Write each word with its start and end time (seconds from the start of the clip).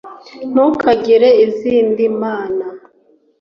ntukagire 0.51 1.29
izindi 1.45 2.03
mana 2.21 2.65